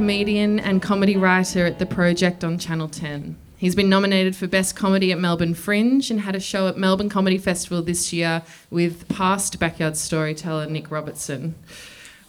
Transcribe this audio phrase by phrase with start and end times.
[0.00, 3.36] comedian and comedy writer at The Project on Channel 10.
[3.58, 7.10] He's been nominated for Best Comedy at Melbourne Fringe and had a show at Melbourne
[7.10, 8.40] Comedy Festival this year
[8.70, 11.54] with past backyard storyteller Nick Robertson.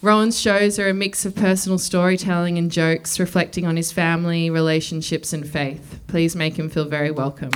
[0.02, 5.31] Rowan's shows are a mix of personal storytelling and jokes reflecting on his family, relationships,
[5.31, 6.02] and faith.
[6.08, 7.52] Please make him feel very welcome.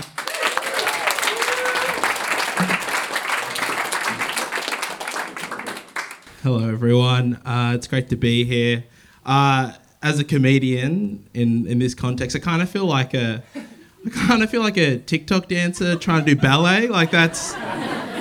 [6.41, 7.33] Hello, everyone.
[7.45, 8.85] Uh, it's great to be here.
[9.25, 14.09] Uh, as a comedian in, in this context, I kind of feel like a I
[14.09, 16.87] kind of feel like a TikTok dancer trying to do ballet.
[16.87, 17.55] Like that's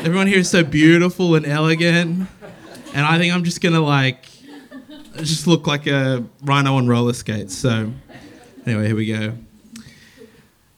[0.03, 2.27] everyone here is so beautiful and elegant,
[2.95, 4.27] and I think I'm just gonna like
[5.19, 7.55] just look like a rhino on roller skates.
[7.55, 7.93] So
[8.67, 9.35] anyway, here we go.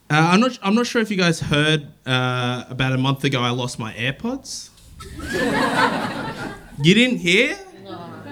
[0.09, 3.41] Uh, I'm not I'm not sure if you guys heard uh, about a month ago
[3.41, 4.71] I lost my AirPods.
[6.83, 7.57] You didn't hear?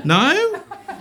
[0.05, 0.54] No?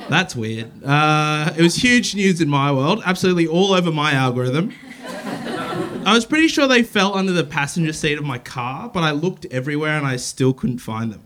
[0.10, 0.84] That's weird.
[0.84, 4.74] Uh, it was huge news in my world, absolutely all over my algorithm.
[6.06, 9.12] I was pretty sure they fell under the passenger seat of my car, but I
[9.12, 11.24] looked everywhere and I still couldn't find them.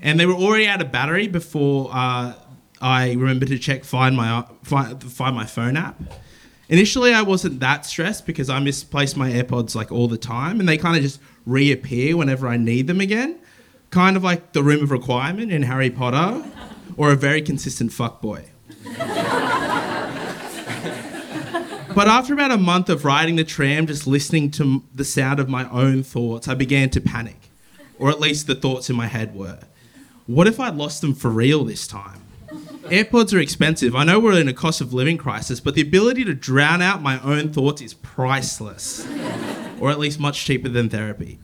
[0.00, 2.34] And they were already out of battery before uh,
[2.80, 6.00] I remembered to check Find My find, find My Phone app.
[6.68, 10.68] Initially, I wasn't that stressed because I misplace my AirPods like all the time, and
[10.68, 13.40] they kind of just reappear whenever I need them again
[13.90, 16.44] kind of like the room of requirement in Harry Potter,
[16.96, 18.44] or a very consistent fuckboy.
[21.94, 25.48] but after about a month of riding the tram, just listening to the sound of
[25.48, 27.50] my own thoughts, I began to panic,
[27.98, 29.60] or at least the thoughts in my head were.
[30.26, 32.20] What if I'd lost them for real this time?
[32.84, 33.94] AirPods are expensive.
[33.94, 37.02] I know we're in a cost of living crisis, but the ability to drown out
[37.02, 39.06] my own thoughts is priceless,
[39.80, 41.38] or at least much cheaper than therapy.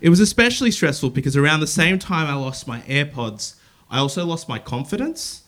[0.00, 3.54] It was especially stressful because around the same time I lost my AirPods,
[3.90, 5.42] I also lost my confidence.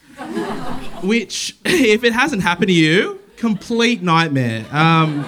[1.03, 4.65] which, if it hasn't happened to you, complete nightmare.
[4.71, 5.25] Um,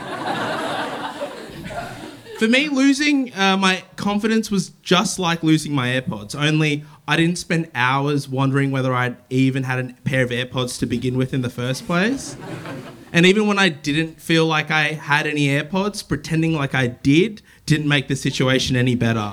[2.39, 7.37] for me, losing uh, my confidence was just like losing my AirPods, only I didn't
[7.37, 11.43] spend hours wondering whether I'd even had a pair of AirPods to begin with in
[11.43, 12.37] the first place.
[13.13, 17.43] And even when I didn't feel like I had any AirPods, pretending like I did
[17.67, 19.33] didn't make the situation any better.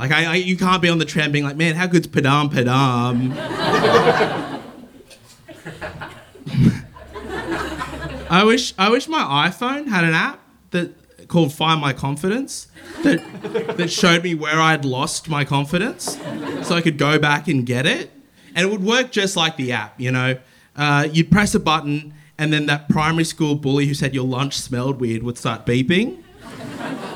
[0.00, 2.50] Like I, I you can't be on the tram being like, man, how good's Padam
[2.50, 3.36] Padam?
[8.30, 10.40] I wish I wish my iPhone had an app
[10.70, 12.68] that called Find My Confidence
[13.02, 16.18] that that showed me where I'd lost my confidence,
[16.62, 18.10] so I could go back and get it,
[18.54, 20.00] and it would work just like the app.
[20.00, 20.38] You know,
[20.76, 24.58] uh, you'd press a button and then that primary school bully who said your lunch
[24.58, 26.22] smelled weird would start beeping.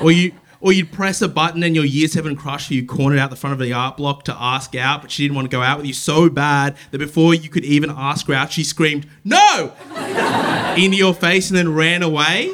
[0.03, 0.33] or you
[0.65, 3.37] or you'd press a button and your year seven crush who you cornered out the
[3.37, 5.77] front of the art block to ask out, but she didn't want to go out
[5.77, 9.75] with you so bad that before you could even ask her out, she screamed, No!
[10.79, 12.51] into your face and then ran away,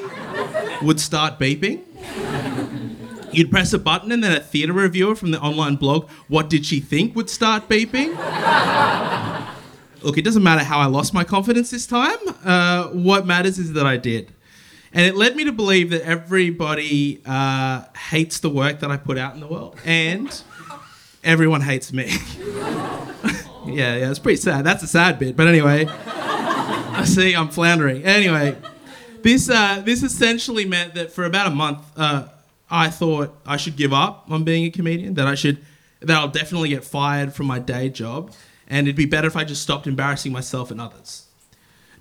[0.83, 1.83] would start beeping.
[3.33, 6.67] You'd press a button and then a theatre reviewer from the online blog, What Did
[6.67, 8.09] She Think, would start beeping.
[10.03, 12.19] Look, it doesn't matter how I lost my confidence this time.
[12.45, 14.33] Uh, what matters is that I did.
[14.93, 19.19] And it led me to believe that everybody uh, hates the work that I put
[19.19, 19.79] out in the world.
[19.85, 20.43] And
[21.23, 22.07] everyone hates me.
[23.67, 24.65] yeah, yeah, it's pretty sad.
[24.65, 25.37] That's a sad bit.
[25.37, 28.05] But anyway, I see I'm floundering.
[28.05, 28.57] Anyway,
[29.23, 32.27] this, uh, this essentially meant that for about a month, uh,
[32.69, 35.65] I thought I should give up on being a comedian, that I should,
[36.01, 38.33] that I'll definitely get fired from my day job
[38.71, 41.27] and it'd be better if I just stopped embarrassing myself and others.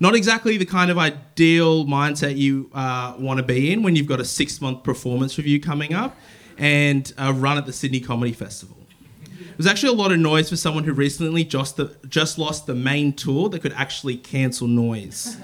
[0.00, 4.06] Not exactly the kind of ideal mindset you uh, want to be in when you've
[4.06, 6.16] got a six month performance review coming up
[6.56, 8.76] and a run at the Sydney Comedy Festival.
[9.30, 12.66] It was actually a lot of noise for someone who recently just, the, just lost
[12.66, 15.36] the main tour that could actually cancel noise.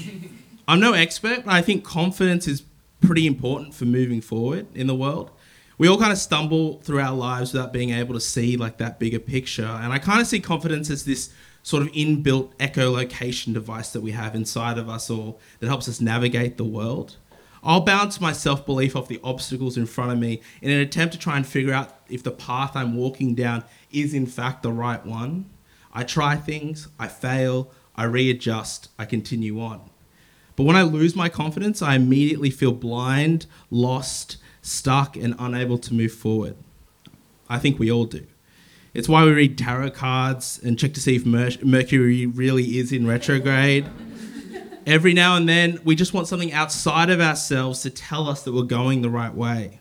[0.68, 2.62] I'm no expert, but I think confidence is
[3.00, 5.30] pretty important for moving forward in the world
[5.78, 8.98] we all kind of stumble through our lives without being able to see like that
[8.98, 9.66] bigger picture.
[9.66, 11.30] And I kind of see confidence as this
[11.66, 16.00] sort of inbuilt echolocation device that we have inside of us all that helps us
[16.00, 17.16] navigate the world.
[17.60, 21.14] I'll bounce my self belief off the obstacles in front of me in an attempt
[21.14, 24.70] to try and figure out if the path I'm walking down is in fact the
[24.70, 25.50] right one.
[25.92, 29.90] I try things, I fail, I readjust, I continue on.
[30.54, 35.94] But when I lose my confidence, I immediately feel blind, lost, stuck and unable to
[35.94, 36.54] move forward.
[37.48, 38.24] I think we all do.
[38.96, 42.92] It's why we read tarot cards and check to see if Mer- Mercury really is
[42.92, 43.86] in retrograde.
[44.86, 48.54] Every now and then, we just want something outside of ourselves to tell us that
[48.54, 49.80] we're going the right way.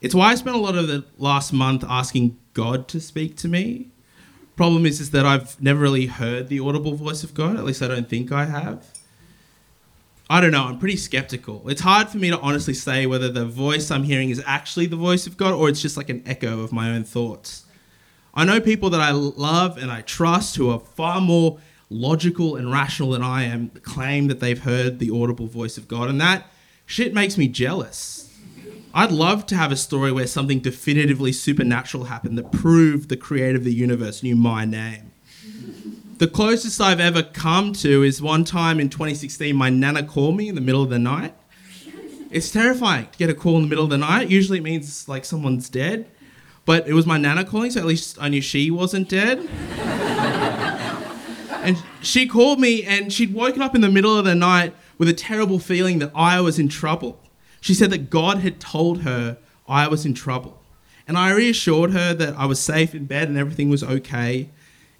[0.00, 3.48] It's why I spent a lot of the last month asking God to speak to
[3.48, 3.90] me,
[4.56, 7.56] Problem is, is that I've never really heard the audible voice of God.
[7.56, 8.86] At least I don't think I have.
[10.30, 10.64] I don't know.
[10.64, 11.68] I'm pretty skeptical.
[11.68, 14.96] It's hard for me to honestly say whether the voice I'm hearing is actually the
[14.96, 17.65] voice of God or it's just like an echo of my own thoughts.
[18.36, 22.70] I know people that I love and I trust who are far more logical and
[22.70, 26.46] rational than I am claim that they've heard the audible voice of God, and that
[26.84, 28.30] shit makes me jealous.
[28.92, 33.56] I'd love to have a story where something definitively supernatural happened that proved the creator
[33.56, 35.12] of the universe knew my name.
[36.18, 40.48] The closest I've ever come to is one time in 2016, my nana called me
[40.48, 41.34] in the middle of the night.
[42.30, 44.28] It's terrifying to get a call in the middle of the night.
[44.28, 46.10] Usually it means like someone's dead,
[46.66, 49.48] but it was my nana calling, so at least I knew she wasn't dead.
[51.62, 55.08] and she called me and she'd woken up in the middle of the night with
[55.08, 57.18] a terrible feeling that I was in trouble.
[57.60, 60.60] She said that God had told her I was in trouble.
[61.08, 64.50] And I reassured her that I was safe in bed and everything was okay.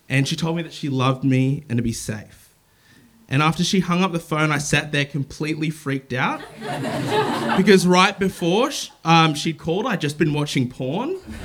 [0.09, 2.46] And she told me that she loved me and to be safe.
[3.29, 6.41] And after she hung up the phone, I sat there completely freaked out
[7.57, 8.71] because right before
[9.05, 11.17] um, she'd called, I'd just been watching porn.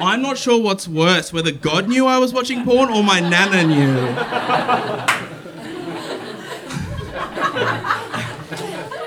[0.00, 3.64] I'm not sure what's worse, whether God knew I was watching porn or my nana
[3.66, 3.98] knew.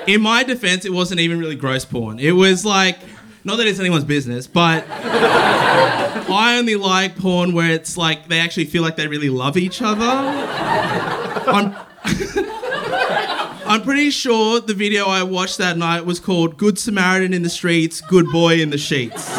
[0.14, 2.18] in my defense, it wasn't even really gross porn.
[2.18, 2.98] It was like,
[3.46, 8.64] not that it's anyone's business, but I only like porn where it's like they actually
[8.64, 10.04] feel like they really love each other.
[10.04, 11.76] I'm,
[13.64, 17.48] I'm pretty sure the video I watched that night was called Good Samaritan in the
[17.48, 19.30] Streets, Good Boy in the Sheets.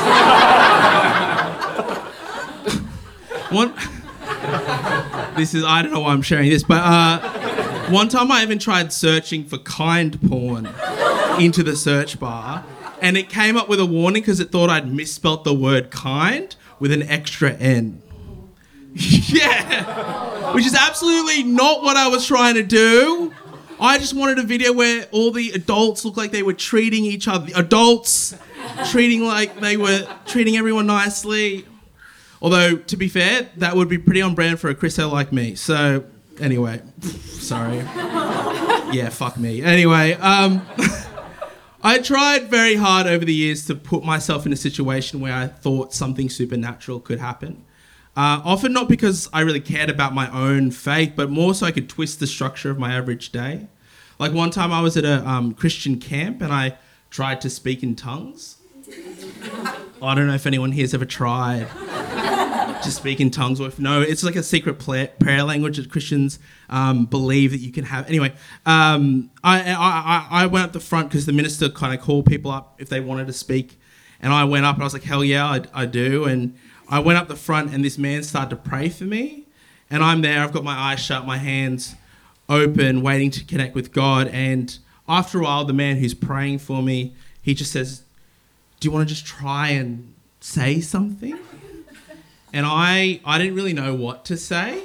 [3.51, 3.73] One,
[5.35, 8.57] this is, I don't know why I'm sharing this, but uh, one time I even
[8.57, 10.69] tried searching for kind porn
[11.41, 12.63] into the search bar,
[13.07, 16.53] and it came up with a warning because it thought I'd misspelt the word kind
[16.77, 18.01] with an extra N.
[18.93, 23.33] yeah, which is absolutely not what I was trying to do.
[23.79, 27.29] I just wanted a video where all the adults looked like they were treating each
[27.29, 27.45] other.
[27.45, 28.35] The adults
[28.89, 31.65] treating like they were treating everyone nicely.
[32.41, 35.31] Although, to be fair, that would be pretty on brand for a Chris Chriso like
[35.31, 35.55] me.
[35.55, 36.03] So
[36.39, 37.83] Anyway, sorry.
[38.89, 39.61] Yeah, fuck me.
[39.61, 40.65] Anyway, um,
[41.87, 45.47] I tried very hard over the years to put myself in a situation where I
[45.47, 47.63] thought something supernatural could happen.
[48.13, 51.71] Uh, often not because I really cared about my own faith, but more so I
[51.71, 53.67] could twist the structure of my average day.
[54.19, 56.77] Like one time I was at a um, Christian camp and I
[57.09, 58.57] tried to speak in tongues.
[60.01, 61.69] I don't know if anyone here's ever tried
[62.87, 66.39] to speak in tongues, or if no, it's like a secret prayer language that Christians
[66.69, 68.07] um, believe that you can have.
[68.07, 68.33] Anyway,
[68.65, 72.49] um, I, I, I went up the front because the minister kind of called people
[72.49, 73.79] up if they wanted to speak,
[74.21, 76.25] and I went up and I was like, hell yeah, I, I do.
[76.25, 76.57] And
[76.89, 79.45] I went up the front, and this man started to pray for me,
[79.89, 80.41] and I'm there.
[80.41, 81.95] I've got my eyes shut, my hands
[82.49, 84.29] open, waiting to connect with God.
[84.29, 84.77] And
[85.07, 88.03] after a while, the man who's praying for me, he just says,
[88.79, 91.37] "Do you want to just try and say something?"
[92.53, 94.83] And I I didn't really know what to say.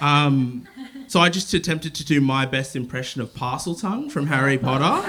[0.00, 0.66] Um,
[1.06, 5.02] so I just attempted to do my best impression of Parseltongue from Harry Potter.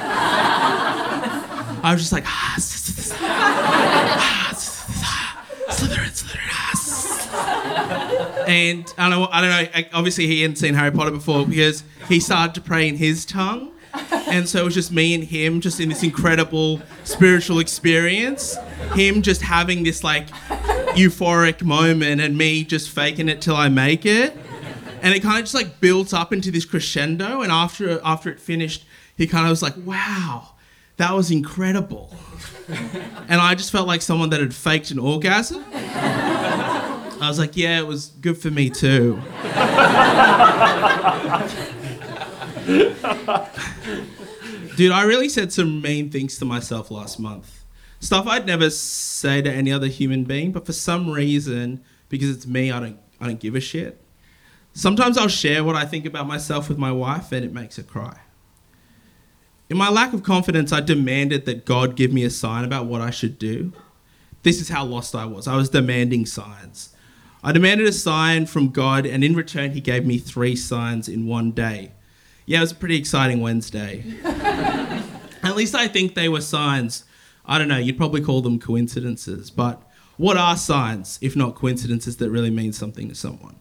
[1.86, 2.56] I was just like, ah,
[5.70, 9.84] Slytherin, Slytherin, and I don't know, I don't know.
[9.94, 13.72] Obviously, he hadn't seen Harry Potter before because he started to pray in his tongue,
[14.28, 18.58] and so it was just me and him, just in this incredible spiritual experience.
[18.94, 20.28] Him just having this like
[20.96, 24.36] euphoric moment and me just faking it till I make it.
[25.02, 27.42] And it kind of just like built up into this crescendo.
[27.42, 28.86] And after after it finished,
[29.18, 30.54] he kind of was like, "Wow,
[30.98, 32.16] that was incredible."
[33.28, 35.64] and I just felt like someone that had faked an orgasm.
[35.74, 39.22] I was like, "Yeah, it was good for me too."
[44.76, 47.63] Dude, I really said some mean things to myself last month
[48.04, 52.46] stuff I'd never say to any other human being, but for some reason, because it's
[52.46, 54.02] me, I don't I don't give a shit.
[54.74, 57.84] Sometimes I'll share what I think about myself with my wife and it makes her
[57.84, 58.20] cry.
[59.70, 63.00] In my lack of confidence, I demanded that God give me a sign about what
[63.00, 63.72] I should do.
[64.42, 65.48] This is how lost I was.
[65.48, 66.94] I was demanding signs.
[67.44, 71.28] I demanded a sign from God, and in return, He gave me three signs in
[71.28, 71.92] one day.
[72.46, 74.04] Yeah, it was a pretty exciting Wednesday.
[74.24, 77.06] At least I think they were signs
[77.46, 79.82] I don't know, you'd probably call them coincidences, but
[80.18, 83.56] what are signs, if not coincidences, that really mean something to someone?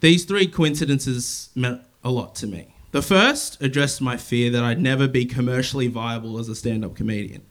[0.00, 2.74] These three coincidences meant a lot to me.
[2.92, 6.96] The first addressed my fear that I'd never be commercially viable as a stand up
[6.96, 7.42] comedian.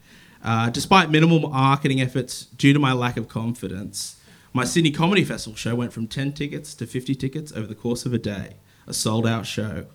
[0.42, 4.16] Uh, despite minimal marketing efforts due to my lack of confidence,
[4.52, 8.04] my Sydney Comedy Festival show went from 10 tickets to 50 tickets over the course
[8.04, 8.56] of a day,
[8.86, 9.86] a sold out show.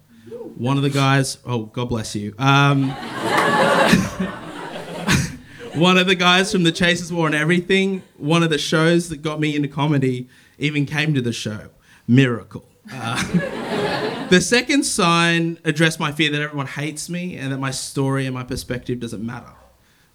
[0.56, 2.34] One of the guys, oh, God bless you.
[2.38, 2.86] Um,
[5.76, 9.22] one of the guys from The Chaser's War on Everything, one of the shows that
[9.22, 10.28] got me into comedy,
[10.58, 11.70] even came to the show.
[12.08, 12.66] Miracle.
[12.92, 18.26] Uh, the second sign addressed my fear that everyone hates me and that my story
[18.26, 19.54] and my perspective doesn't matter.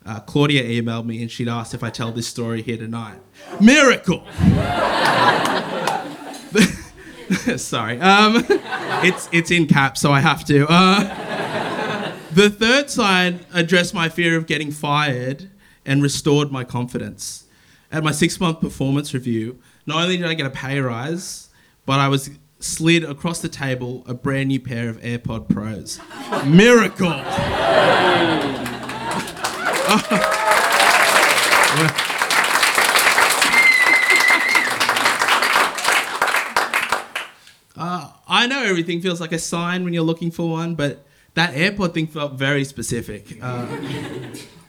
[0.06, 3.18] Uh, Claudia emailed me and she'd asked if I tell this story here tonight.
[3.60, 4.24] Miracle!
[7.56, 8.00] Sorry.
[8.00, 8.44] Um,
[9.04, 10.66] it's, it's in caps, so I have to.
[10.68, 15.49] Uh, the third sign addressed my fear of getting fired
[15.84, 17.44] and restored my confidence.
[17.92, 21.48] At my six month performance review, not only did I get a pay rise,
[21.86, 26.00] but I was slid across the table a brand new pair of AirPod Pros.
[26.46, 27.10] Miracle!
[37.76, 41.54] Uh, I know everything feels like a sign when you're looking for one, but that
[41.54, 43.38] AirPod thing felt very specific.
[43.40, 43.66] Uh,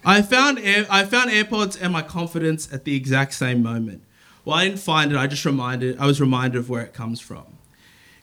[0.03, 4.03] I found Air, I found AirPods and my confidence at the exact same moment.
[4.43, 5.17] Well, I didn't find it.
[5.17, 5.99] I just reminded.
[5.99, 7.45] I was reminded of where it comes from.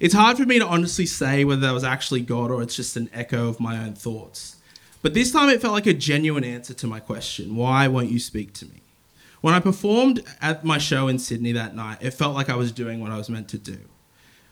[0.00, 2.96] It's hard for me to honestly say whether that was actually God or it's just
[2.96, 4.56] an echo of my own thoughts.
[5.02, 8.18] But this time it felt like a genuine answer to my question why won't you
[8.18, 8.82] speak to me?
[9.40, 12.72] When I performed at my show in Sydney that night, it felt like I was
[12.72, 13.78] doing what I was meant to do.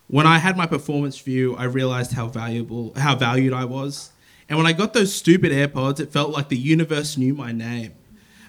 [0.08, 4.12] When I had my performance view, I realized how valuable, how valued I was.
[4.48, 7.92] And when I got those stupid AirPods, it felt like the universe knew my name.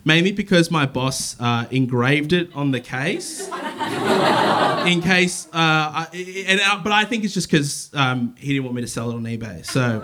[0.06, 3.48] Mainly because my boss uh, engraved it on the case.
[4.88, 6.08] in case, uh, I,
[6.48, 9.12] and, uh, but I think it's just because um, he didn't want me to sell
[9.12, 9.66] it on eBay.
[9.66, 10.02] So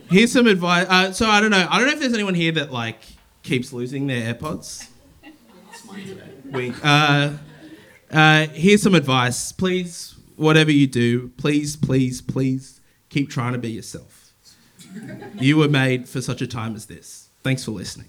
[0.10, 0.86] here's some advice.
[0.88, 1.66] Uh, so I don't know.
[1.70, 3.02] I don't know if there's anyone here that like
[3.42, 4.88] keeps losing their AirPods.
[6.46, 6.76] Wink.
[6.82, 7.34] Uh,
[8.10, 9.52] uh, here's some advice.
[9.52, 12.77] Please, whatever you do, please, please, please
[13.08, 14.32] keep trying to be yourself.
[15.34, 17.28] You were made for such a time as this.
[17.42, 18.08] Thanks for listening.